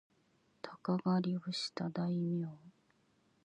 [0.63, 2.47] 鷹狩をした大名